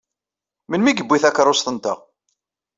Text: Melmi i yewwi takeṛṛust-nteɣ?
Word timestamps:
Melmi 0.69 0.89
i 0.91 0.97
yewwi 0.97 1.17
takeṛṛust-nteɣ? 1.23 1.97